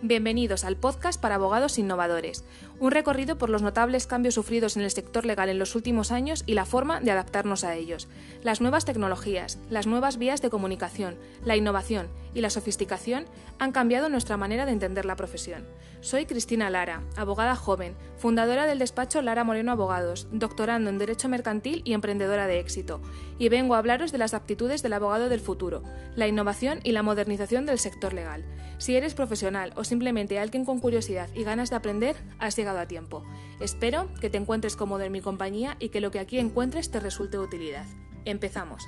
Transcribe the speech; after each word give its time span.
Bienvenidos 0.00 0.62
al 0.62 0.76
podcast 0.76 1.20
para 1.20 1.34
abogados 1.34 1.76
innovadores, 1.76 2.44
un 2.80 2.92
recorrido 2.92 3.38
por 3.38 3.50
los 3.50 3.62
notables 3.62 4.06
cambios 4.06 4.34
sufridos 4.34 4.76
en 4.76 4.82
el 4.82 4.90
sector 4.90 5.26
legal 5.26 5.48
en 5.48 5.58
los 5.58 5.74
últimos 5.74 6.12
años 6.12 6.44
y 6.46 6.54
la 6.54 6.64
forma 6.64 7.00
de 7.00 7.10
adaptarnos 7.10 7.64
a 7.64 7.74
ellos, 7.74 8.08
las 8.42 8.60
nuevas 8.60 8.84
tecnologías, 8.84 9.58
las 9.68 9.86
nuevas 9.86 10.18
vías 10.18 10.42
de 10.42 10.50
comunicación, 10.50 11.16
la 11.44 11.56
innovación 11.56 12.08
y 12.34 12.40
la 12.40 12.50
sofisticación 12.50 13.26
han 13.58 13.72
cambiado 13.72 14.08
nuestra 14.08 14.36
manera 14.36 14.66
de 14.66 14.72
entender 14.72 15.04
la 15.04 15.16
profesión. 15.16 15.64
Soy 16.00 16.26
Cristina 16.26 16.70
Lara, 16.70 17.02
abogada 17.16 17.56
joven, 17.56 17.96
fundadora 18.16 18.66
del 18.66 18.78
despacho 18.78 19.20
Lara 19.22 19.42
Moreno 19.42 19.72
Abogados, 19.72 20.28
doctorando 20.30 20.90
en 20.90 20.98
Derecho 20.98 21.28
Mercantil 21.28 21.82
y 21.84 21.92
emprendedora 21.94 22.46
de 22.46 22.60
éxito, 22.60 23.00
y 23.38 23.48
vengo 23.48 23.74
a 23.74 23.78
hablaros 23.78 24.12
de 24.12 24.18
las 24.18 24.34
aptitudes 24.34 24.82
del 24.82 24.92
abogado 24.92 25.28
del 25.28 25.40
futuro, 25.40 25.82
la 26.14 26.28
innovación 26.28 26.78
y 26.84 26.92
la 26.92 27.02
modernización 27.02 27.66
del 27.66 27.80
sector 27.80 28.12
legal. 28.12 28.44
Si 28.78 28.94
eres 28.94 29.14
profesional 29.14 29.72
o 29.74 29.82
simplemente 29.82 30.38
alguien 30.38 30.64
con 30.64 30.78
curiosidad 30.78 31.28
y 31.34 31.42
ganas 31.42 31.70
de 31.70 31.76
aprender, 31.76 32.14
has 32.38 32.54
llegado 32.54 32.67
a 32.76 32.88
tiempo. 32.88 33.24
Espero 33.60 34.12
que 34.20 34.28
te 34.28 34.36
encuentres 34.36 34.76
cómodo 34.76 35.04
en 35.04 35.12
mi 35.12 35.20
compañía 35.20 35.76
y 35.78 35.88
que 35.88 36.00
lo 36.00 36.10
que 36.10 36.18
aquí 36.18 36.38
encuentres 36.38 36.90
te 36.90 37.00
resulte 37.00 37.38
de 37.38 37.44
utilidad. 37.44 37.86
Empezamos. 38.24 38.84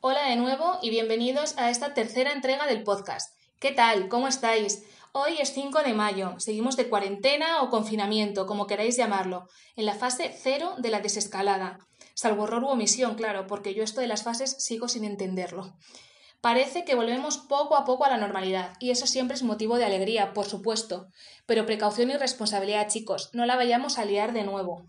Hola 0.00 0.28
de 0.28 0.36
nuevo 0.36 0.78
y 0.82 0.90
bienvenidos 0.90 1.56
a 1.58 1.70
esta 1.70 1.94
tercera 1.94 2.32
entrega 2.32 2.66
del 2.66 2.82
podcast. 2.82 3.34
¿Qué 3.58 3.72
tal? 3.72 4.08
¿Cómo 4.08 4.28
estáis? 4.28 4.84
Hoy 5.12 5.36
es 5.40 5.52
5 5.54 5.82
de 5.82 5.94
mayo, 5.94 6.34
seguimos 6.38 6.76
de 6.76 6.88
cuarentena 6.88 7.62
o 7.62 7.70
confinamiento, 7.70 8.46
como 8.46 8.66
queráis 8.66 8.96
llamarlo, 8.96 9.48
en 9.76 9.86
la 9.86 9.94
fase 9.94 10.34
cero 10.42 10.74
de 10.78 10.90
la 10.90 11.00
desescalada. 11.00 11.78
Salvo 12.14 12.44
error 12.44 12.64
u 12.64 12.68
omisión, 12.68 13.14
claro, 13.14 13.46
porque 13.46 13.74
yo 13.74 13.84
esto 13.84 14.00
de 14.00 14.08
las 14.08 14.24
fases 14.24 14.56
sigo 14.58 14.88
sin 14.88 15.04
entenderlo. 15.04 15.76
Parece 16.44 16.84
que 16.84 16.94
volvemos 16.94 17.38
poco 17.38 17.74
a 17.74 17.86
poco 17.86 18.04
a 18.04 18.10
la 18.10 18.18
normalidad, 18.18 18.74
y 18.78 18.90
eso 18.90 19.06
siempre 19.06 19.34
es 19.34 19.42
motivo 19.42 19.78
de 19.78 19.86
alegría, 19.86 20.34
por 20.34 20.44
supuesto. 20.44 21.08
Pero 21.46 21.64
precaución 21.64 22.10
y 22.10 22.18
responsabilidad, 22.18 22.86
chicos, 22.86 23.30
no 23.32 23.46
la 23.46 23.56
vayamos 23.56 23.98
a 23.98 24.04
liar 24.04 24.34
de 24.34 24.44
nuevo. 24.44 24.84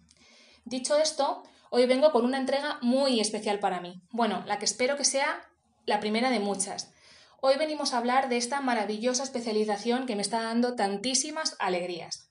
Dicho 0.66 0.97
esto, 0.97 1.44
hoy 1.70 1.86
vengo 1.86 2.12
con 2.12 2.25
una 2.25 2.39
entrega 2.39 2.78
muy 2.81 3.22
especial 3.22 3.59
para 3.59 3.80
mí. 3.80 4.02
Bueno, 4.12 4.44
la 4.45 4.59
que 4.59 4.66
espero 4.66 4.97
que 4.97 5.06
sea 5.06 5.47
la 5.86 6.02
primera 6.02 6.30
de 6.30 6.42
muchas. 6.42 6.92
Hoy 7.39 7.56
venimos 7.56 7.94
a 7.94 8.00
hablar 8.00 8.28
de 8.28 8.36
esta 8.36 8.59
maravillosa 8.59 9.23
especialización 9.23 10.08
que 10.08 10.17
me 10.17 10.23
está 10.23 10.42
dando 10.42 10.75
tantísimas 10.75 11.56
alegrías. 11.59 12.28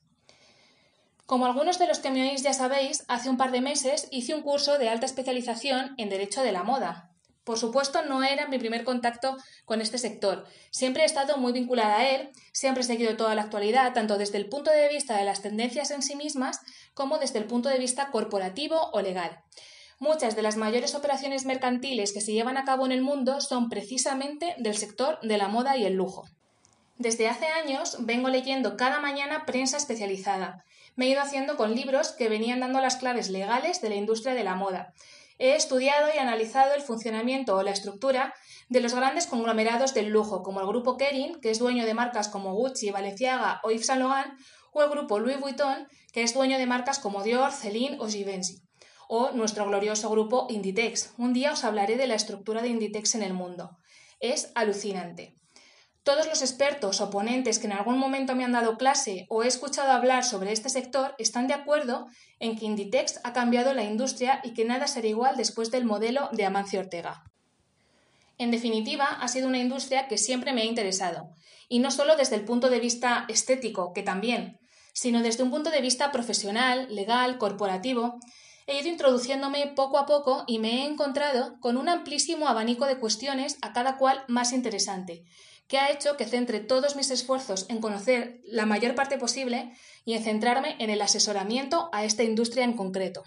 Como 1.25 1.47
algunos 1.47 1.79
de 1.79 1.87
los 1.87 1.97
que 1.97 2.11
me 2.11 2.29
oís 2.29 2.43
ya 2.43 2.53
sabéis, 2.53 3.03
hace 3.07 3.31
un 3.31 3.37
par 3.37 3.49
de 3.49 3.61
meses 3.61 4.07
hice 4.11 4.35
un 4.35 4.43
curso 4.43 4.77
de 4.77 4.89
alta 4.89 5.07
especialización 5.07 5.95
en 5.97 6.09
Derecho 6.09 6.43
de 6.43 6.51
la 6.51 6.61
Moda, 6.61 7.14
por 7.45 7.59
supuesto, 7.59 8.01
no 8.01 8.23
era 8.23 8.47
mi 8.47 8.57
primer 8.57 8.83
contacto 8.83 9.37
con 9.65 9.79
este 9.79 9.99
sector. 9.99 10.45
Siempre 10.71 11.03
he 11.03 11.05
estado 11.05 11.37
muy 11.37 11.53
vinculada 11.53 11.97
a 11.97 12.09
él, 12.09 12.31
siempre 12.51 12.81
he 12.81 12.85
seguido 12.85 13.15
toda 13.17 13.35
la 13.35 13.43
actualidad, 13.43 13.93
tanto 13.93 14.17
desde 14.17 14.39
el 14.39 14.49
punto 14.49 14.71
de 14.71 14.89
vista 14.89 15.15
de 15.15 15.25
las 15.25 15.43
tendencias 15.43 15.91
en 15.91 16.01
sí 16.01 16.15
mismas 16.15 16.59
como 16.95 17.19
desde 17.19 17.37
el 17.37 17.45
punto 17.45 17.69
de 17.69 17.77
vista 17.77 18.09
corporativo 18.09 18.89
o 18.93 18.99
legal. 18.99 19.43
Muchas 19.99 20.35
de 20.35 20.41
las 20.41 20.57
mayores 20.57 20.95
operaciones 20.95 21.45
mercantiles 21.45 22.13
que 22.13 22.21
se 22.21 22.33
llevan 22.33 22.57
a 22.57 22.65
cabo 22.65 22.87
en 22.87 22.91
el 22.91 23.03
mundo 23.03 23.39
son 23.41 23.69
precisamente 23.69 24.55
del 24.57 24.75
sector 24.75 25.19
de 25.21 25.37
la 25.37 25.47
moda 25.47 25.77
y 25.77 25.85
el 25.85 25.93
lujo. 25.93 26.25
Desde 26.97 27.29
hace 27.29 27.45
años 27.45 27.97
vengo 27.99 28.29
leyendo 28.29 28.75
cada 28.75 28.99
mañana 28.99 29.45
prensa 29.45 29.77
especializada. 29.77 30.65
Me 30.95 31.05
he 31.05 31.09
ido 31.09 31.21
haciendo 31.21 31.57
con 31.57 31.75
libros 31.75 32.11
que 32.11 32.27
venían 32.27 32.61
dando 32.61 32.81
las 32.81 32.95
claves 32.95 33.29
legales 33.29 33.81
de 33.81 33.89
la 33.89 33.95
industria 33.95 34.33
de 34.33 34.43
la 34.43 34.55
moda 34.55 34.93
He 35.37 35.55
estudiado 35.55 36.07
y 36.13 36.17
analizado 36.17 36.73
el 36.73 36.81
funcionamiento 36.81 37.55
o 37.55 37.63
la 37.63 37.71
estructura 37.71 38.33
de 38.69 38.79
los 38.79 38.93
grandes 38.95 39.27
conglomerados 39.27 39.93
del 39.93 40.09
lujo, 40.09 40.43
como 40.43 40.61
el 40.61 40.67
grupo 40.67 40.97
Kering, 40.97 41.41
que 41.41 41.51
es 41.51 41.59
dueño 41.59 41.85
de 41.85 41.93
marcas 41.93 42.29
como 42.29 42.53
Gucci, 42.53 42.91
Balenciaga 42.91 43.59
o 43.63 43.71
Yves 43.71 43.85
Saint 43.85 44.01
Laurent, 44.01 44.33
o 44.71 44.83
el 44.83 44.89
grupo 44.89 45.19
Louis 45.19 45.39
Vuitton, 45.39 45.87
que 46.13 46.23
es 46.23 46.33
dueño 46.33 46.57
de 46.57 46.65
marcas 46.65 46.99
como 46.99 47.23
Dior, 47.23 47.51
Celine 47.51 47.97
o 47.99 48.07
Givenchy, 48.07 48.61
o 49.07 49.31
nuestro 49.31 49.65
glorioso 49.65 50.09
grupo 50.09 50.47
Inditex. 50.49 51.13
Un 51.17 51.33
día 51.33 51.51
os 51.51 51.63
hablaré 51.63 51.97
de 51.97 52.07
la 52.07 52.15
estructura 52.15 52.61
de 52.61 52.69
Inditex 52.69 53.15
en 53.15 53.23
el 53.23 53.33
mundo. 53.33 53.77
Es 54.19 54.51
alucinante. 54.55 55.35
Todos 56.05 56.27
los 56.27 56.43
expertos 56.43 57.01
o 57.01 57.09
ponentes 57.09 57.57
que 57.57 57.65
en 57.65 57.73
algún 57.73 57.97
momento 57.97 58.35
me 58.35 58.45
han 58.45 58.51
dado 58.51 58.77
clase 58.77 59.25
o 59.27 59.41
he 59.41 59.47
escuchado 59.47 59.91
hablar 59.91 60.23
sobre 60.23 60.51
este 60.51 60.69
sector 60.69 61.15
están 61.17 61.47
de 61.47 61.55
acuerdo 61.55 62.05
en 62.39 62.55
que 62.55 62.65
Inditex 62.65 63.21
ha 63.23 63.33
cambiado 63.33 63.73
la 63.73 63.83
industria 63.83 64.39
y 64.43 64.53
que 64.53 64.65
nada 64.65 64.85
será 64.85 65.07
igual 65.07 65.35
después 65.35 65.71
del 65.71 65.83
modelo 65.83 66.29
de 66.31 66.45
Amancio 66.45 66.79
Ortega. 66.79 67.23
En 68.37 68.51
definitiva, 68.51 69.05
ha 69.05 69.27
sido 69.27 69.47
una 69.47 69.57
industria 69.57 70.07
que 70.07 70.19
siempre 70.19 70.53
me 70.53 70.61
ha 70.61 70.65
interesado, 70.65 71.31
y 71.69 71.79
no 71.79 71.89
solo 71.89 72.15
desde 72.15 72.35
el 72.35 72.45
punto 72.45 72.69
de 72.69 72.79
vista 72.79 73.25
estético, 73.27 73.91
que 73.91 74.03
también, 74.03 74.59
sino 74.93 75.23
desde 75.23 75.41
un 75.41 75.49
punto 75.49 75.71
de 75.71 75.81
vista 75.81 76.11
profesional, 76.11 76.85
legal, 76.93 77.39
corporativo, 77.39 78.19
he 78.67 78.79
ido 78.79 78.89
introduciéndome 78.89 79.73
poco 79.75 79.97
a 79.97 80.05
poco 80.05 80.43
y 80.45 80.59
me 80.59 80.83
he 80.83 80.85
encontrado 80.85 81.59
con 81.61 81.77
un 81.77 81.89
amplísimo 81.89 82.47
abanico 82.47 82.85
de 82.85 82.99
cuestiones 82.99 83.57
a 83.63 83.73
cada 83.73 83.97
cual 83.97 84.23
más 84.27 84.53
interesante, 84.53 85.23
que 85.67 85.77
ha 85.77 85.91
hecho 85.91 86.15
que 86.17 86.25
centre 86.25 86.59
todos 86.59 86.95
mis 86.95 87.09
esfuerzos 87.11 87.65
en 87.69 87.81
conocer 87.81 88.39
la 88.45 88.65
mayor 88.65 88.95
parte 88.95 89.17
posible 89.17 89.71
y 90.05 90.13
en 90.13 90.23
centrarme 90.23 90.75
en 90.79 90.89
el 90.89 91.01
asesoramiento 91.01 91.89
a 91.91 92.03
esta 92.03 92.23
industria 92.23 92.63
en 92.63 92.73
concreto. 92.73 93.23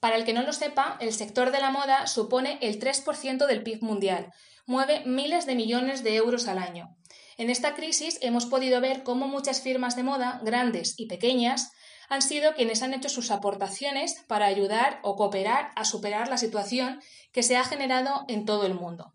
Para 0.00 0.16
el 0.16 0.24
que 0.24 0.32
no 0.32 0.42
lo 0.42 0.52
sepa, 0.52 0.96
el 1.00 1.12
sector 1.12 1.52
de 1.52 1.60
la 1.60 1.70
moda 1.70 2.06
supone 2.06 2.58
el 2.62 2.80
3% 2.80 3.46
del 3.46 3.62
PIB 3.62 3.82
mundial, 3.82 4.32
mueve 4.66 5.02
miles 5.04 5.46
de 5.46 5.54
millones 5.54 6.02
de 6.02 6.16
euros 6.16 6.48
al 6.48 6.58
año. 6.58 6.96
En 7.36 7.50
esta 7.50 7.74
crisis 7.74 8.18
hemos 8.22 8.46
podido 8.46 8.80
ver 8.80 9.02
cómo 9.02 9.28
muchas 9.28 9.60
firmas 9.60 9.96
de 9.96 10.02
moda, 10.02 10.40
grandes 10.42 10.94
y 10.98 11.06
pequeñas, 11.06 11.70
han 12.08 12.22
sido 12.22 12.54
quienes 12.54 12.82
han 12.82 12.92
hecho 12.92 13.08
sus 13.08 13.30
aportaciones 13.30 14.24
para 14.26 14.46
ayudar 14.46 14.98
o 15.02 15.14
cooperar 15.14 15.70
a 15.76 15.84
superar 15.84 16.28
la 16.28 16.38
situación 16.38 17.00
que 17.32 17.44
se 17.44 17.56
ha 17.56 17.64
generado 17.64 18.24
en 18.26 18.44
todo 18.44 18.66
el 18.66 18.74
mundo 18.74 19.12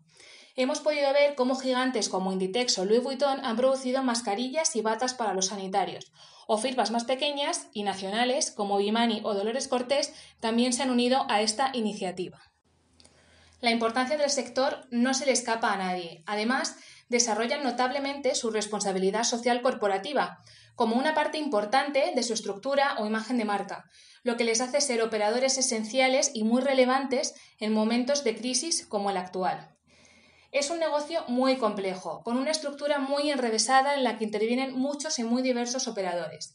hemos 0.56 0.80
podido 0.80 1.12
ver 1.12 1.34
cómo 1.34 1.54
gigantes 1.54 2.08
como 2.08 2.32
Inditex 2.32 2.78
o 2.78 2.84
Louis 2.84 3.02
Vuitton 3.02 3.44
han 3.44 3.56
producido 3.56 4.02
mascarillas 4.02 4.74
y 4.74 4.80
batas 4.80 5.14
para 5.14 5.34
los 5.34 5.46
sanitarios, 5.46 6.10
o 6.46 6.58
firmas 6.58 6.90
más 6.90 7.04
pequeñas 7.04 7.68
y 7.72 7.82
nacionales 7.82 8.50
como 8.50 8.78
Vimani 8.78 9.20
o 9.22 9.34
Dolores 9.34 9.68
Cortés 9.68 10.14
también 10.40 10.72
se 10.72 10.82
han 10.82 10.90
unido 10.90 11.26
a 11.28 11.42
esta 11.42 11.70
iniciativa. 11.74 12.40
La 13.60 13.70
importancia 13.70 14.16
del 14.16 14.30
sector 14.30 14.86
no 14.90 15.14
se 15.14 15.26
le 15.26 15.32
escapa 15.32 15.72
a 15.72 15.76
nadie. 15.76 16.22
Además, 16.26 16.76
desarrollan 17.08 17.62
notablemente 17.62 18.34
su 18.34 18.50
responsabilidad 18.50 19.24
social 19.24 19.62
corporativa, 19.62 20.42
como 20.74 20.96
una 20.96 21.14
parte 21.14 21.38
importante 21.38 22.12
de 22.14 22.22
su 22.22 22.34
estructura 22.34 22.96
o 22.98 23.06
imagen 23.06 23.38
de 23.38 23.44
marca, 23.44 23.84
lo 24.22 24.36
que 24.36 24.44
les 24.44 24.60
hace 24.60 24.80
ser 24.80 25.02
operadores 25.02 25.56
esenciales 25.56 26.30
y 26.34 26.44
muy 26.44 26.60
relevantes 26.60 27.34
en 27.58 27.72
momentos 27.72 28.24
de 28.24 28.36
crisis 28.36 28.86
como 28.86 29.10
el 29.10 29.16
actual. 29.16 29.75
Es 30.52 30.70
un 30.70 30.78
negocio 30.78 31.24
muy 31.28 31.56
complejo, 31.56 32.22
con 32.22 32.36
una 32.36 32.50
estructura 32.50 32.98
muy 32.98 33.30
enrevesada 33.30 33.94
en 33.94 34.04
la 34.04 34.18
que 34.18 34.24
intervienen 34.24 34.74
muchos 34.74 35.18
y 35.18 35.24
muy 35.24 35.42
diversos 35.42 35.88
operadores. 35.88 36.54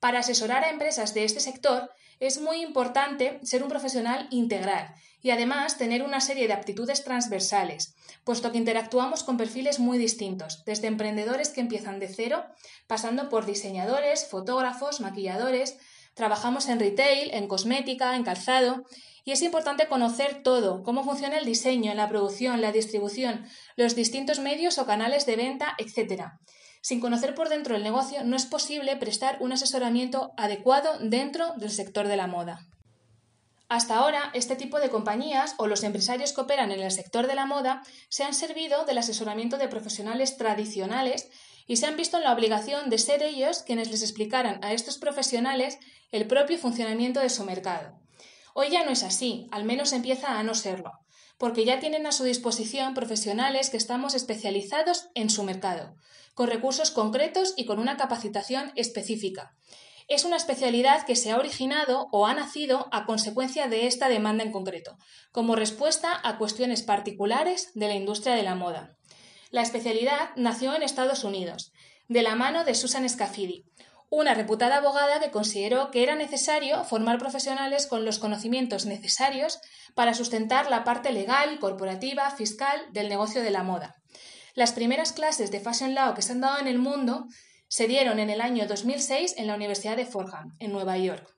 Para 0.00 0.18
asesorar 0.18 0.64
a 0.64 0.70
empresas 0.70 1.14
de 1.14 1.24
este 1.24 1.40
sector 1.40 1.90
es 2.18 2.40
muy 2.40 2.62
importante 2.62 3.40
ser 3.42 3.62
un 3.62 3.68
profesional 3.68 4.26
integral 4.30 4.94
y 5.22 5.30
además 5.30 5.78
tener 5.78 6.02
una 6.02 6.20
serie 6.20 6.48
de 6.48 6.52
aptitudes 6.52 7.04
transversales, 7.04 7.94
puesto 8.24 8.50
que 8.50 8.58
interactuamos 8.58 9.22
con 9.22 9.36
perfiles 9.36 9.78
muy 9.78 9.98
distintos, 9.98 10.64
desde 10.64 10.88
emprendedores 10.88 11.50
que 11.50 11.60
empiezan 11.60 12.00
de 12.00 12.08
cero, 12.08 12.44
pasando 12.86 13.28
por 13.28 13.46
diseñadores, 13.46 14.26
fotógrafos, 14.26 15.00
maquilladores, 15.00 15.78
trabajamos 16.14 16.68
en 16.68 16.80
retail, 16.80 17.30
en 17.32 17.48
cosmética, 17.48 18.16
en 18.16 18.24
calzado 18.24 18.84
y 19.24 19.32
es 19.32 19.42
importante 19.42 19.86
conocer 19.86 20.42
todo, 20.42 20.82
cómo 20.82 21.04
funciona 21.04 21.38
el 21.38 21.44
diseño, 21.44 21.94
la 21.94 22.08
producción, 22.08 22.60
la 22.60 22.72
distribución, 22.72 23.46
los 23.76 23.94
distintos 23.94 24.40
medios 24.40 24.78
o 24.78 24.86
canales 24.86 25.26
de 25.26 25.36
venta, 25.36 25.74
etc. 25.78 26.24
Sin 26.80 27.00
conocer 27.00 27.34
por 27.34 27.48
dentro 27.48 27.76
el 27.76 27.84
negocio 27.84 28.24
no 28.24 28.36
es 28.36 28.46
posible 28.46 28.96
prestar 28.96 29.36
un 29.40 29.52
asesoramiento 29.52 30.32
adecuado 30.36 30.98
dentro 31.00 31.54
del 31.56 31.70
sector 31.70 32.08
de 32.08 32.16
la 32.16 32.26
moda. 32.26 32.66
Hasta 33.68 33.96
ahora, 33.96 34.30
este 34.34 34.54
tipo 34.54 34.80
de 34.80 34.90
compañías 34.90 35.54
o 35.56 35.66
los 35.66 35.82
empresarios 35.82 36.34
que 36.34 36.42
operan 36.42 36.72
en 36.72 36.80
el 36.80 36.90
sector 36.90 37.26
de 37.26 37.34
la 37.34 37.46
moda 37.46 37.82
se 38.10 38.22
han 38.22 38.34
servido 38.34 38.84
del 38.84 38.98
asesoramiento 38.98 39.56
de 39.56 39.68
profesionales 39.68 40.36
tradicionales 40.36 41.30
y 41.66 41.76
se 41.76 41.86
han 41.86 41.96
visto 41.96 42.16
en 42.16 42.24
la 42.24 42.32
obligación 42.32 42.90
de 42.90 42.98
ser 42.98 43.22
ellos 43.22 43.62
quienes 43.62 43.90
les 43.90 44.02
explicaran 44.02 44.62
a 44.62 44.72
estos 44.72 44.98
profesionales 44.98 45.78
el 46.10 46.26
propio 46.26 46.58
funcionamiento 46.58 47.20
de 47.20 47.30
su 47.30 47.44
mercado. 47.44 47.98
Hoy 48.54 48.70
ya 48.70 48.84
no 48.84 48.90
es 48.90 49.02
así, 49.02 49.46
al 49.50 49.64
menos 49.64 49.92
empieza 49.92 50.38
a 50.38 50.42
no 50.42 50.54
serlo, 50.54 50.92
porque 51.38 51.64
ya 51.64 51.80
tienen 51.80 52.06
a 52.06 52.12
su 52.12 52.24
disposición 52.24 52.94
profesionales 52.94 53.70
que 53.70 53.76
estamos 53.76 54.14
especializados 54.14 55.08
en 55.14 55.30
su 55.30 55.42
mercado, 55.42 55.96
con 56.34 56.48
recursos 56.48 56.90
concretos 56.90 57.54
y 57.56 57.64
con 57.64 57.78
una 57.78 57.96
capacitación 57.96 58.72
específica. 58.76 59.56
es 60.08 60.24
una 60.24 60.36
especialidad 60.36 61.06
que 61.06 61.16
se 61.16 61.30
ha 61.30 61.38
originado 61.38 62.08
o 62.10 62.26
ha 62.26 62.34
nacido 62.34 62.88
a 62.90 63.06
consecuencia 63.06 63.68
de 63.68 63.86
esta 63.86 64.08
demanda 64.08 64.44
en 64.44 64.52
concreto, 64.52 64.98
como 65.30 65.56
respuesta 65.56 66.20
a 66.22 66.36
cuestiones 66.38 66.82
particulares 66.82 67.70
de 67.74 67.88
la 67.88 67.94
industria 67.94 68.34
de 68.34 68.42
la 68.42 68.54
moda. 68.54 68.96
La 69.52 69.60
especialidad 69.60 70.30
nació 70.34 70.74
en 70.74 70.82
Estados 70.82 71.24
Unidos, 71.24 71.74
de 72.08 72.22
la 72.22 72.34
mano 72.34 72.64
de 72.64 72.74
Susan 72.74 73.06
Scafidi, 73.06 73.66
una 74.08 74.32
reputada 74.32 74.78
abogada 74.78 75.20
que 75.20 75.30
consideró 75.30 75.90
que 75.90 76.02
era 76.02 76.14
necesario 76.14 76.84
formar 76.84 77.18
profesionales 77.18 77.86
con 77.86 78.06
los 78.06 78.18
conocimientos 78.18 78.86
necesarios 78.86 79.60
para 79.94 80.14
sustentar 80.14 80.70
la 80.70 80.84
parte 80.84 81.12
legal, 81.12 81.58
corporativa, 81.58 82.30
fiscal 82.30 82.80
del 82.92 83.10
negocio 83.10 83.42
de 83.42 83.50
la 83.50 83.62
moda. 83.62 83.94
Las 84.54 84.72
primeras 84.72 85.12
clases 85.12 85.50
de 85.50 85.60
Fashion 85.60 85.94
Law 85.94 86.14
que 86.14 86.22
se 86.22 86.32
han 86.32 86.40
dado 86.40 86.58
en 86.58 86.66
el 86.66 86.78
mundo 86.78 87.26
se 87.68 87.86
dieron 87.86 88.20
en 88.20 88.30
el 88.30 88.40
año 88.40 88.66
2006 88.66 89.34
en 89.36 89.48
la 89.48 89.54
Universidad 89.54 89.98
de 89.98 90.06
Fordham, 90.06 90.56
en 90.60 90.72
Nueva 90.72 90.96
York. 90.96 91.28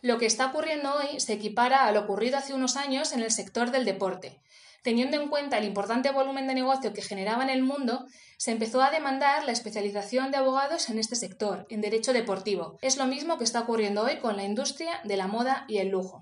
Lo 0.00 0.16
que 0.16 0.24
está 0.24 0.46
ocurriendo 0.46 0.94
hoy 0.94 1.20
se 1.20 1.34
equipara 1.34 1.84
a 1.84 1.92
lo 1.92 2.00
ocurrido 2.00 2.38
hace 2.38 2.54
unos 2.54 2.76
años 2.76 3.12
en 3.12 3.20
el 3.20 3.32
sector 3.32 3.70
del 3.70 3.84
deporte. 3.84 4.40
Teniendo 4.82 5.20
en 5.20 5.28
cuenta 5.28 5.58
el 5.58 5.64
importante 5.64 6.10
volumen 6.10 6.46
de 6.46 6.54
negocio 6.54 6.92
que 6.92 7.02
generaba 7.02 7.42
en 7.42 7.50
el 7.50 7.62
mundo, 7.62 8.06
se 8.38 8.52
empezó 8.52 8.82
a 8.82 8.90
demandar 8.90 9.44
la 9.44 9.52
especialización 9.52 10.30
de 10.30 10.36
abogados 10.36 10.88
en 10.88 10.98
este 10.98 11.16
sector, 11.16 11.66
en 11.70 11.80
derecho 11.80 12.12
deportivo. 12.12 12.78
Es 12.82 12.96
lo 12.96 13.06
mismo 13.06 13.38
que 13.38 13.44
está 13.44 13.60
ocurriendo 13.60 14.02
hoy 14.02 14.18
con 14.18 14.36
la 14.36 14.44
industria 14.44 15.00
de 15.04 15.16
la 15.16 15.26
moda 15.26 15.64
y 15.68 15.78
el 15.78 15.88
lujo. 15.88 16.20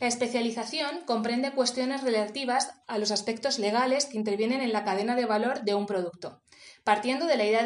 La 0.00 0.08
especialización 0.08 1.02
comprende 1.06 1.52
cuestiones 1.52 2.02
relativas 2.02 2.70
a 2.86 2.98
los 2.98 3.10
aspectos 3.10 3.58
legales 3.58 4.06
que 4.06 4.18
intervienen 4.18 4.60
en 4.60 4.72
la 4.72 4.84
cadena 4.84 5.14
de 5.14 5.24
valor 5.24 5.62
de 5.62 5.74
un 5.74 5.86
producto, 5.86 6.42
partiendo 6.84 7.26
de 7.26 7.36
la 7.36 7.44
idea, 7.44 7.64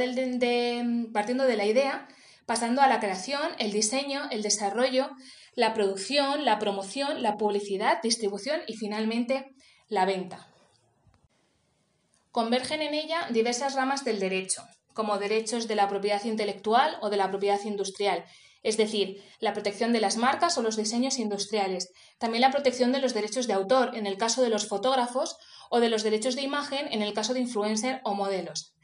partiendo 1.13 1.45
de 1.45 1.57
la 1.57 1.65
idea 1.65 2.09
pasando 2.49 2.81
a 2.81 2.89
la 2.89 2.99
creación, 2.99 3.43
el 3.59 3.73
diseño, 3.73 4.23
el 4.31 4.41
desarrollo, 4.41 5.11
la 5.55 5.75
producción, 5.75 6.47
la 6.47 6.59
promoción, 6.59 7.23
la 7.23 7.37
publicidad, 7.37 8.01
distribución 8.03 8.63
y 8.67 8.75
finalmente 8.75 9.55
la 9.89 10.05
venta. 10.05 10.47
Convergen 12.31 12.83
en 12.83 12.95
ella 12.95 13.27
diversas 13.31 13.75
ramas 13.75 14.05
del 14.05 14.21
derecho, 14.21 14.63
como 14.93 15.19
derechos 15.19 15.67
de 15.67 15.77
la 15.77 15.89
propiedad 15.89 16.23
intelectual 16.25 16.99
o 17.01 17.09
de 17.09 17.17
la 17.17 17.31
propiedad 17.31 17.61
industrial, 17.65 18.25
es 18.63 18.77
decir, 18.77 19.23
la 19.41 19.55
protección 19.55 19.93
de 19.93 20.01
las 20.01 20.17
marcas 20.17 20.59
o 20.59 20.63
los 20.63 20.77
diseños 20.77 21.19
industriales, 21.19 21.91
también 22.19 22.43
la 22.43 22.51
protección 22.51 22.93
de 22.93 22.99
los 22.99 23.15
derechos 23.15 23.47
de 23.47 23.55
autor 23.55 23.97
en 23.97 24.07
el 24.07 24.19
caso 24.19 24.43
de 24.43 24.51
los 24.51 24.67
fotógrafos 24.67 25.37
o 25.71 25.81
de 25.81 25.89
los 25.89 26.03
derechos 26.03 26.37
de 26.37 26.43
imagen 26.43 26.87
en 26.91 27.01
el 27.01 27.15
caso 27.15 27.33
de 27.33 27.41
influencer 27.41 28.01
o 28.05 28.15
modelos. 28.15 28.75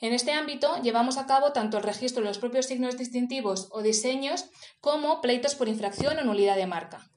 En 0.00 0.12
este 0.12 0.32
ámbito 0.32 0.80
llevamos 0.82 1.18
a 1.18 1.26
cabo 1.26 1.52
tanto 1.52 1.76
el 1.76 1.82
registro 1.82 2.22
de 2.22 2.28
los 2.28 2.38
propios 2.38 2.66
signos 2.66 2.96
distintivos 2.96 3.68
o 3.70 3.82
diseños 3.82 4.46
como 4.80 5.20
pleitos 5.20 5.54
por 5.56 5.68
infracción 5.68 6.18
o 6.18 6.24
nulidad 6.24 6.56
de 6.56 6.66
marca. 6.66 7.10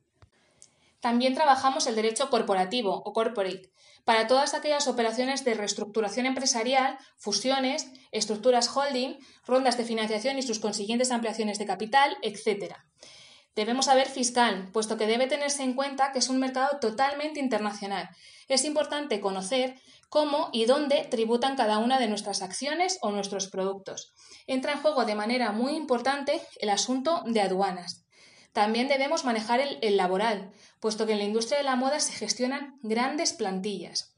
También 1.08 1.36
trabajamos 1.36 1.88
el 1.88 1.96
derecho 1.96 2.30
corporativo 2.30 3.02
o 3.06 3.14
corporate 3.14 3.72
para 4.04 4.28
todas 4.28 4.54
aquellas 4.54 4.90
operaciones 4.90 5.46
de 5.46 5.54
reestructuración 5.54 6.26
empresarial, 6.26 6.98
fusiones, 7.16 7.90
estructuras 8.12 8.68
holding, 8.76 9.16
rondas 9.46 9.78
de 9.78 9.86
financiación 9.86 10.38
y 10.38 10.42
sus 10.42 10.60
consiguientes 10.60 11.12
ampliaciones 11.12 11.60
de 11.60 11.66
capital, 11.66 12.18
etc. 12.24 12.74
Debemos 13.56 13.86
saber 13.86 14.10
fiscal, 14.10 14.70
puesto 14.74 14.98
que 14.98 15.08
debe 15.08 15.28
tenerse 15.28 15.64
en 15.64 15.76
cuenta 15.76 16.12
que 16.12 16.20
es 16.20 16.28
un 16.28 16.40
mercado 16.40 16.78
totalmente 16.82 17.40
internacional. 17.40 18.10
Es 18.50 18.66
importante 18.66 19.22
conocer 19.22 19.80
cómo 20.10 20.50
y 20.52 20.66
dónde 20.66 21.08
tributan 21.10 21.56
cada 21.56 21.78
una 21.78 22.00
de 22.00 22.10
nuestras 22.10 22.42
acciones 22.42 22.98
o 23.02 23.12
nuestros 23.12 23.48
productos. 23.48 24.14
Entra 24.46 24.74
en 24.74 24.82
juego 24.82 25.06
de 25.06 25.16
manera 25.16 25.54
muy 25.54 25.78
importante 25.78 26.42
el 26.60 26.70
asunto 26.70 27.24
de 27.26 27.40
aduanas. 27.40 28.07
También 28.54 28.88
debemos 28.88 29.26
manejar 29.26 29.60
el, 29.60 29.98
laboral, 29.98 30.52
puesto 30.80 31.06
que 31.06 31.14
en 31.14 31.20
la 31.20 31.26
industria 31.26 31.60
de 31.60 31.64
la 31.64 31.76
moda 31.76 32.00
se 32.00 32.14
gestionan 32.14 32.80
grandes 32.82 33.34
plantillas. 33.34 34.16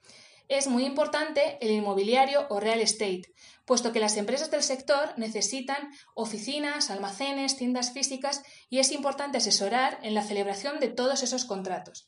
Es 0.48 0.68
muy 0.68 0.86
importante 0.86 1.58
el 1.62 1.72
inmobiliario 1.72 2.48
o 2.50 2.60
real 2.60 2.80
estate, 2.80 3.32
puesto 3.66 3.92
que 3.92 4.00
las 4.00 4.18
empresas 4.18 4.50
del 4.50 4.64
sector 4.64 5.14
necesitan 5.18 5.92
oficinas, 6.16 6.90
almacenes, 6.90 7.56
tiendas 7.56 7.92
físicas 7.92 8.42
y 8.70 8.80
es 8.80 8.92
importante 8.92 9.38
asesorar 9.38 10.00
en 10.02 10.16
la 10.16 10.24
celebración 10.24 10.80
de 10.80 10.88
todos 10.88 11.22
esos 11.22 11.46
contratos. 11.46 12.08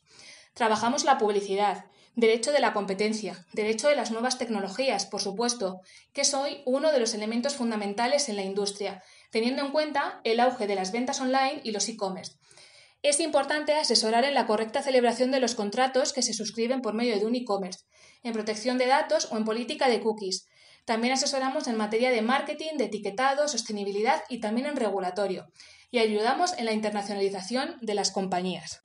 Trabajamos 0.54 1.04
la 1.04 1.18
publicidad, 1.18 1.84
derecho 2.14 2.52
de 2.52 2.60
la 2.60 2.72
competencia, 2.72 3.46
derecho 3.52 3.88
de 3.88 3.96
las 3.96 4.10
nuevas 4.10 4.38
tecnologías, 4.38 5.06
por 5.06 5.22
supuesto, 5.22 5.80
que 6.12 6.22
es 6.22 6.34
hoy 6.34 6.62
uno 6.66 6.92
de 6.92 6.98
los 6.98 7.14
elementos 7.14 7.54
fundamentales 7.54 8.28
en 8.28 8.36
la 8.36 8.42
industria 8.42 9.02
teniendo 9.32 9.64
en 9.64 9.72
cuenta 9.72 10.20
el 10.22 10.38
auge 10.38 10.68
de 10.68 10.76
las 10.76 10.92
ventas 10.92 11.20
online 11.20 11.60
y 11.64 11.72
los 11.72 11.88
e-commerce. 11.88 12.34
Es 13.02 13.18
importante 13.18 13.72
asesorar 13.72 14.24
en 14.24 14.34
la 14.34 14.46
correcta 14.46 14.82
celebración 14.82 15.32
de 15.32 15.40
los 15.40 15.56
contratos 15.56 16.12
que 16.12 16.22
se 16.22 16.34
suscriben 16.34 16.82
por 16.82 16.94
medio 16.94 17.18
de 17.18 17.26
un 17.26 17.34
e-commerce, 17.34 17.80
en 18.22 18.32
protección 18.32 18.78
de 18.78 18.86
datos 18.86 19.28
o 19.32 19.36
en 19.36 19.44
política 19.44 19.88
de 19.88 20.00
cookies. 20.00 20.46
También 20.84 21.14
asesoramos 21.14 21.66
en 21.66 21.76
materia 21.76 22.10
de 22.10 22.22
marketing, 22.22 22.76
de 22.76 22.84
etiquetado, 22.84 23.48
sostenibilidad 23.48 24.22
y 24.28 24.40
también 24.40 24.66
en 24.66 24.76
regulatorio. 24.76 25.46
Y 25.90 25.98
ayudamos 25.98 26.52
en 26.58 26.66
la 26.66 26.72
internacionalización 26.72 27.76
de 27.80 27.94
las 27.94 28.12
compañías. 28.12 28.82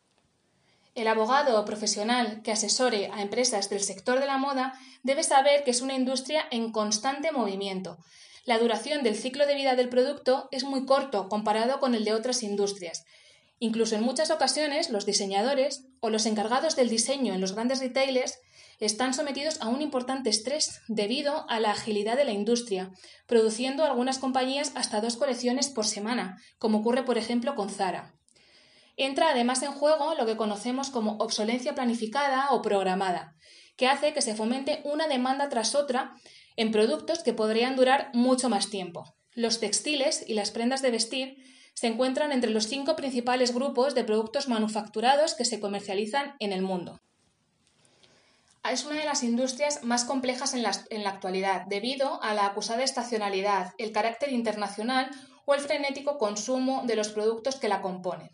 El 0.96 1.08
abogado 1.08 1.60
o 1.60 1.66
profesional 1.66 2.42
que 2.42 2.52
asesore 2.52 3.12
a 3.14 3.22
empresas 3.22 3.70
del 3.70 3.82
sector 3.82 4.20
de 4.20 4.26
la 4.26 4.40
moda 4.40 4.74
debe 5.04 5.24
saber 5.24 5.64
que 5.64 5.72
es 5.72 5.82
una 5.82 5.94
industria 5.94 6.48
en 6.50 6.72
constante 6.72 7.32
movimiento, 7.32 7.98
la 8.48 8.60
duración 8.60 9.04
del 9.04 9.18
ciclo 9.18 9.46
de 9.46 9.56
vida 9.56 9.76
del 9.76 9.90
producto 9.90 10.48
es 10.52 10.64
muy 10.64 10.86
corto 10.86 11.28
comparado 11.28 11.82
con 11.82 11.94
el 11.96 12.06
de 12.06 12.14
otras 12.14 12.44
industrias. 12.44 13.04
Incluso 13.60 13.96
en 13.96 14.04
muchas 14.04 14.32
ocasiones 14.32 14.90
los 14.90 15.06
diseñadores 15.06 15.84
o 16.00 16.10
los 16.10 16.26
encargados 16.26 16.78
del 16.78 16.88
diseño 16.88 17.34
en 17.34 17.42
los 17.42 17.54
grandes 17.54 17.82
retailers 17.82 18.40
están 18.80 19.14
sometidos 19.14 19.60
a 19.60 19.68
un 19.68 19.82
importante 19.82 20.30
estrés 20.30 20.80
debido 20.88 21.46
a 21.50 21.60
la 21.60 21.72
agilidad 21.72 22.16
de 22.16 22.24
la 22.24 22.32
industria, 22.32 22.90
produciendo 23.26 23.84
algunas 23.84 24.18
compañías 24.18 24.72
hasta 24.76 25.02
dos 25.02 25.18
colecciones 25.18 25.68
por 25.68 25.86
semana, 25.86 26.42
como 26.58 26.78
ocurre 26.78 27.04
por 27.04 27.18
ejemplo 27.18 27.54
con 27.54 27.70
Zara. 27.70 28.14
Entra 28.96 29.32
además 29.32 29.62
en 29.62 29.74
juego 29.74 30.16
lo 30.16 30.26
que 30.26 30.38
conocemos 30.38 30.90
como 30.90 31.18
obsolencia 31.18 31.76
planificada 31.76 32.48
o 32.52 32.62
programada, 32.62 33.36
que 33.76 33.90
hace 33.90 34.14
que 34.14 34.22
se 34.22 34.36
fomente 34.36 34.80
una 34.86 35.10
demanda 35.10 35.50
tras 35.50 35.76
otra 35.76 36.16
en 36.58 36.72
productos 36.72 37.24
que 37.24 37.34
podrían 37.34 37.76
durar 37.76 38.12
mucho 38.14 38.50
más 38.50 38.70
tiempo. 38.70 39.16
Los 39.34 39.60
textiles 39.60 40.24
y 40.28 40.34
las 40.34 40.52
prendas 40.52 40.82
de 40.82 40.92
vestir 40.92 41.44
se 41.74 41.88
encuentran 41.88 42.32
entre 42.32 42.50
los 42.50 42.68
cinco 42.68 42.96
principales 42.96 43.54
grupos 43.54 43.94
de 43.94 44.04
productos 44.04 44.50
manufacturados 44.50 45.36
que 45.36 45.46
se 45.46 45.60
comercializan 45.60 46.36
en 46.40 46.52
el 46.52 46.64
mundo. 46.64 47.00
Es 48.70 48.84
una 48.84 49.00
de 49.00 49.06
las 49.06 49.24
industrias 49.24 49.84
más 49.84 50.04
complejas 50.04 50.54
en 50.54 50.64
la, 50.64 50.72
en 50.90 51.04
la, 51.04 51.12
actualidad, 51.12 51.68
debido 51.68 52.22
a 52.22 52.34
la 52.34 52.48
acusada 52.48 52.84
estacionalidad, 52.84 53.74
el 53.78 53.94
carácter 53.94 54.34
internacional 54.34 55.10
o 55.46 55.54
el 55.54 55.62
frenético 55.62 56.18
consumo 56.18 56.82
de 56.86 56.96
los 56.98 57.10
productos 57.10 57.56
que 57.56 57.70
la 57.70 57.82
componen. 57.82 58.30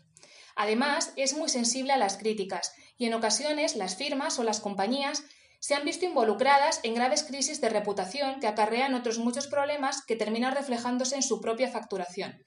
Además, 0.56 1.12
es 1.16 1.36
muy 1.36 1.48
sensible 1.48 1.92
a 1.92 1.98
las 1.98 2.16
críticas 2.16 2.72
y 2.96 3.06
en 3.06 3.14
ocasiones 3.14 3.76
las 3.76 3.96
firmas 3.96 4.38
o 4.38 4.42
las 4.42 4.60
compañías 4.60 5.22
se 5.64 5.74
han 5.74 5.86
visto 5.86 6.04
involucradas 6.04 6.80
en 6.82 6.92
graves 6.92 7.22
crisis 7.22 7.58
de 7.62 7.70
reputación 7.70 8.38
que 8.38 8.46
acarrean 8.46 8.92
otros 8.92 9.16
muchos 9.16 9.46
problemas 9.46 10.04
que 10.04 10.14
terminan 10.14 10.54
reflejándose 10.54 11.16
en 11.16 11.22
su 11.22 11.40
propia 11.40 11.70
facturación. 11.70 12.44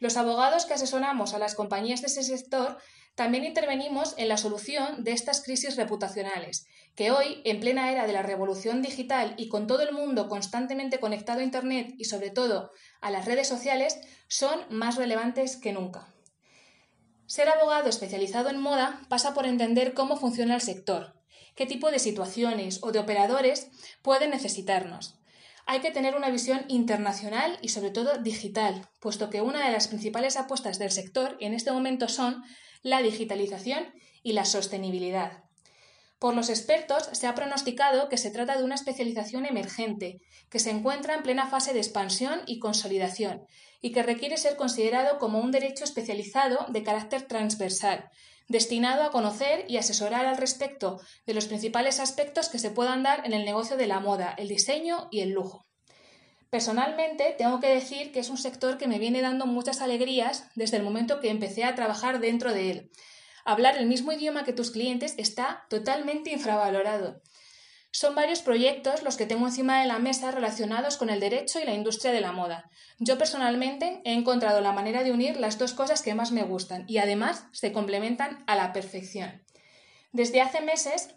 Los 0.00 0.18
abogados 0.18 0.66
que 0.66 0.74
asesoramos 0.74 1.32
a 1.32 1.38
las 1.38 1.54
compañías 1.54 2.02
de 2.02 2.08
ese 2.08 2.22
sector 2.22 2.76
también 3.14 3.46
intervenimos 3.46 4.12
en 4.18 4.28
la 4.28 4.36
solución 4.36 5.02
de 5.02 5.12
estas 5.12 5.40
crisis 5.42 5.76
reputacionales, 5.76 6.66
que 6.94 7.10
hoy, 7.10 7.40
en 7.46 7.58
plena 7.60 7.90
era 7.90 8.06
de 8.06 8.12
la 8.12 8.20
revolución 8.20 8.82
digital 8.82 9.32
y 9.38 9.48
con 9.48 9.66
todo 9.66 9.80
el 9.80 9.94
mundo 9.94 10.28
constantemente 10.28 11.00
conectado 11.00 11.40
a 11.40 11.44
Internet 11.44 11.94
y 11.96 12.04
sobre 12.04 12.28
todo 12.28 12.70
a 13.00 13.10
las 13.10 13.24
redes 13.24 13.48
sociales, 13.48 13.98
son 14.28 14.60
más 14.68 14.96
relevantes 14.96 15.56
que 15.56 15.72
nunca. 15.72 16.12
Ser 17.24 17.48
abogado 17.48 17.88
especializado 17.88 18.50
en 18.50 18.60
moda 18.60 19.00
pasa 19.08 19.32
por 19.32 19.46
entender 19.46 19.94
cómo 19.94 20.18
funciona 20.18 20.54
el 20.54 20.60
sector, 20.60 21.17
qué 21.58 21.66
tipo 21.66 21.90
de 21.90 21.98
situaciones 21.98 22.78
o 22.82 22.92
de 22.92 23.00
operadores 23.00 23.66
pueden 24.00 24.30
necesitarnos. 24.30 25.18
Hay 25.66 25.80
que 25.80 25.90
tener 25.90 26.14
una 26.14 26.30
visión 26.30 26.64
internacional 26.68 27.58
y 27.60 27.70
sobre 27.70 27.90
todo 27.90 28.18
digital, 28.18 28.88
puesto 29.00 29.28
que 29.28 29.42
una 29.42 29.66
de 29.66 29.72
las 29.72 29.88
principales 29.88 30.36
apuestas 30.36 30.78
del 30.78 30.92
sector 30.92 31.36
en 31.40 31.54
este 31.54 31.72
momento 31.72 32.06
son 32.06 32.44
la 32.84 33.02
digitalización 33.02 33.92
y 34.22 34.34
la 34.34 34.44
sostenibilidad. 34.44 35.42
Por 36.20 36.36
los 36.36 36.48
expertos 36.48 37.08
se 37.10 37.26
ha 37.26 37.34
pronosticado 37.34 38.08
que 38.08 38.18
se 38.18 38.30
trata 38.30 38.56
de 38.56 38.62
una 38.62 38.76
especialización 38.76 39.44
emergente, 39.44 40.20
que 40.50 40.60
se 40.60 40.70
encuentra 40.70 41.16
en 41.16 41.24
plena 41.24 41.48
fase 41.48 41.72
de 41.72 41.80
expansión 41.80 42.40
y 42.46 42.60
consolidación, 42.60 43.44
y 43.80 43.90
que 43.90 44.04
requiere 44.04 44.36
ser 44.36 44.54
considerado 44.54 45.18
como 45.18 45.40
un 45.40 45.50
derecho 45.50 45.82
especializado 45.82 46.66
de 46.68 46.84
carácter 46.84 47.22
transversal, 47.22 48.10
destinado 48.48 49.02
a 49.02 49.10
conocer 49.10 49.64
y 49.68 49.76
asesorar 49.76 50.26
al 50.26 50.38
respecto 50.38 51.00
de 51.26 51.34
los 51.34 51.46
principales 51.46 52.00
aspectos 52.00 52.48
que 52.48 52.58
se 52.58 52.70
puedan 52.70 53.02
dar 53.02 53.24
en 53.26 53.34
el 53.34 53.44
negocio 53.44 53.76
de 53.76 53.86
la 53.86 54.00
moda, 54.00 54.34
el 54.38 54.48
diseño 54.48 55.08
y 55.10 55.20
el 55.20 55.30
lujo. 55.30 55.66
Personalmente, 56.50 57.34
tengo 57.36 57.60
que 57.60 57.68
decir 57.68 58.10
que 58.10 58.20
es 58.20 58.30
un 58.30 58.38
sector 58.38 58.78
que 58.78 58.88
me 58.88 58.98
viene 58.98 59.20
dando 59.20 59.44
muchas 59.44 59.82
alegrías 59.82 60.48
desde 60.54 60.78
el 60.78 60.82
momento 60.82 61.20
que 61.20 61.28
empecé 61.28 61.64
a 61.64 61.74
trabajar 61.74 62.20
dentro 62.20 62.54
de 62.54 62.70
él. 62.70 62.90
Hablar 63.44 63.76
el 63.76 63.86
mismo 63.86 64.12
idioma 64.12 64.44
que 64.44 64.54
tus 64.54 64.70
clientes 64.70 65.14
está 65.18 65.66
totalmente 65.68 66.30
infravalorado. 66.30 67.20
Son 67.90 68.14
varios 68.14 68.42
proyectos 68.42 69.02
los 69.02 69.16
que 69.16 69.26
tengo 69.26 69.46
encima 69.46 69.80
de 69.80 69.86
la 69.86 69.98
mesa 69.98 70.30
relacionados 70.30 70.96
con 70.96 71.08
el 71.10 71.20
derecho 71.20 71.58
y 71.58 71.64
la 71.64 71.74
industria 71.74 72.12
de 72.12 72.20
la 72.20 72.32
moda. 72.32 72.70
Yo 72.98 73.16
personalmente 73.16 74.02
he 74.04 74.12
encontrado 74.12 74.60
la 74.60 74.72
manera 74.72 75.02
de 75.02 75.12
unir 75.12 75.38
las 75.38 75.58
dos 75.58 75.72
cosas 75.72 76.02
que 76.02 76.14
más 76.14 76.30
me 76.30 76.42
gustan 76.42 76.84
y 76.86 76.98
además 76.98 77.46
se 77.52 77.72
complementan 77.72 78.44
a 78.46 78.56
la 78.56 78.72
perfección. 78.72 79.42
Desde 80.12 80.40
hace 80.40 80.60
meses 80.60 81.14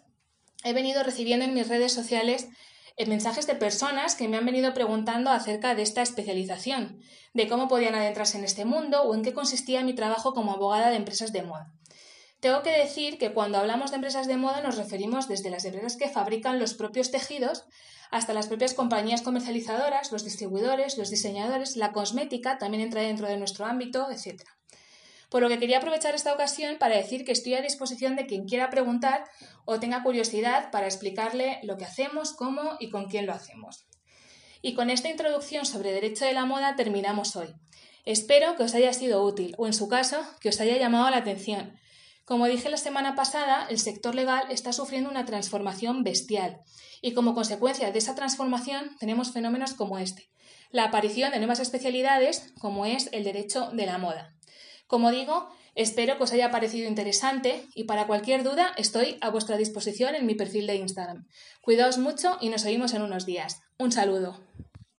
he 0.64 0.72
venido 0.72 1.02
recibiendo 1.02 1.44
en 1.44 1.54
mis 1.54 1.68
redes 1.68 1.92
sociales 1.92 2.48
eh, 2.96 3.06
mensajes 3.06 3.46
de 3.46 3.54
personas 3.54 4.14
que 4.14 4.28
me 4.28 4.36
han 4.36 4.46
venido 4.46 4.74
preguntando 4.74 5.30
acerca 5.30 5.74
de 5.74 5.82
esta 5.82 6.02
especialización, 6.02 7.00
de 7.32 7.48
cómo 7.48 7.68
podían 7.68 7.94
adentrarse 7.94 8.38
en 8.38 8.44
este 8.44 8.64
mundo 8.64 9.02
o 9.02 9.14
en 9.14 9.22
qué 9.22 9.32
consistía 9.32 9.82
mi 9.82 9.94
trabajo 9.94 10.34
como 10.34 10.52
abogada 10.52 10.90
de 10.90 10.96
empresas 10.96 11.32
de 11.32 11.42
moda. 11.42 11.72
Tengo 12.42 12.62
que 12.62 12.76
decir 12.76 13.18
que 13.18 13.32
cuando 13.32 13.58
hablamos 13.58 13.92
de 13.92 13.96
empresas 13.96 14.26
de 14.26 14.36
moda 14.36 14.60
nos 14.60 14.76
referimos 14.76 15.28
desde 15.28 15.48
las 15.48 15.64
empresas 15.64 15.96
que 15.96 16.08
fabrican 16.10 16.58
los 16.58 16.74
propios 16.74 17.12
tejidos 17.12 17.64
hasta 18.10 18.34
las 18.34 18.48
propias 18.48 18.74
compañías 18.74 19.22
comercializadoras, 19.22 20.10
los 20.10 20.24
distribuidores, 20.24 20.98
los 20.98 21.08
diseñadores, 21.08 21.76
la 21.76 21.92
cosmética 21.92 22.58
también 22.58 22.82
entra 22.82 23.02
dentro 23.02 23.28
de 23.28 23.38
nuestro 23.38 23.64
ámbito, 23.64 24.10
etc 24.10 24.42
por 25.32 25.40
lo 25.40 25.48
que 25.48 25.58
quería 25.58 25.78
aprovechar 25.78 26.14
esta 26.14 26.34
ocasión 26.34 26.76
para 26.78 26.94
decir 26.94 27.24
que 27.24 27.32
estoy 27.32 27.54
a 27.54 27.62
disposición 27.62 28.16
de 28.16 28.26
quien 28.26 28.44
quiera 28.44 28.68
preguntar 28.68 29.24
o 29.64 29.80
tenga 29.80 30.02
curiosidad 30.02 30.70
para 30.70 30.84
explicarle 30.84 31.58
lo 31.62 31.78
que 31.78 31.86
hacemos, 31.86 32.34
cómo 32.34 32.76
y 32.80 32.90
con 32.90 33.06
quién 33.06 33.24
lo 33.24 33.32
hacemos. 33.32 33.86
Y 34.60 34.74
con 34.74 34.90
esta 34.90 35.08
introducción 35.08 35.64
sobre 35.64 35.92
derecho 35.92 36.26
de 36.26 36.34
la 36.34 36.44
moda 36.44 36.76
terminamos 36.76 37.34
hoy. 37.34 37.48
Espero 38.04 38.56
que 38.56 38.64
os 38.64 38.74
haya 38.74 38.92
sido 38.92 39.24
útil 39.24 39.54
o, 39.56 39.66
en 39.66 39.72
su 39.72 39.88
caso, 39.88 40.18
que 40.38 40.50
os 40.50 40.60
haya 40.60 40.76
llamado 40.76 41.08
la 41.08 41.16
atención. 41.16 41.78
Como 42.32 42.46
dije 42.46 42.70
la 42.70 42.78
semana 42.78 43.14
pasada, 43.14 43.66
el 43.68 43.78
sector 43.78 44.14
legal 44.14 44.44
está 44.48 44.72
sufriendo 44.72 45.10
una 45.10 45.26
transformación 45.26 46.02
bestial 46.02 46.62
y 47.02 47.12
como 47.12 47.34
consecuencia 47.34 47.92
de 47.92 47.98
esa 47.98 48.14
transformación 48.14 48.96
tenemos 48.98 49.32
fenómenos 49.32 49.74
como 49.74 49.98
este, 49.98 50.30
la 50.70 50.84
aparición 50.84 51.32
de 51.32 51.40
nuevas 51.40 51.60
especialidades 51.60 52.54
como 52.58 52.86
es 52.86 53.10
el 53.12 53.24
derecho 53.24 53.68
de 53.72 53.84
la 53.84 53.98
moda. 53.98 54.34
Como 54.86 55.10
digo, 55.10 55.50
espero 55.74 56.16
que 56.16 56.22
os 56.22 56.32
haya 56.32 56.50
parecido 56.50 56.88
interesante 56.88 57.66
y 57.74 57.84
para 57.84 58.06
cualquier 58.06 58.44
duda 58.44 58.72
estoy 58.78 59.18
a 59.20 59.28
vuestra 59.28 59.58
disposición 59.58 60.14
en 60.14 60.24
mi 60.24 60.34
perfil 60.34 60.66
de 60.66 60.76
Instagram. 60.76 61.26
Cuidaos 61.60 61.98
mucho 61.98 62.38
y 62.40 62.48
nos 62.48 62.64
oímos 62.64 62.94
en 62.94 63.02
unos 63.02 63.26
días. 63.26 63.60
Un 63.78 63.92
saludo. 63.92 64.40